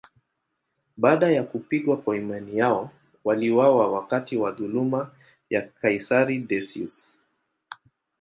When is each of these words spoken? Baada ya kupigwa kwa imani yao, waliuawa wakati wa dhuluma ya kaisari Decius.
Baada 0.97 1.31
ya 1.31 1.43
kupigwa 1.43 1.97
kwa 1.97 2.17
imani 2.17 2.57
yao, 2.57 2.91
waliuawa 3.23 3.91
wakati 3.91 4.37
wa 4.37 4.51
dhuluma 4.51 5.11
ya 5.49 5.61
kaisari 5.61 6.39
Decius. 6.39 7.19